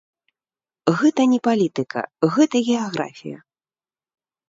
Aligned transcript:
Гэта 1.01 1.21
не 1.35 1.39
палітыка, 1.49 2.01
гэта 2.39 2.65
геаграфія. 2.73 3.39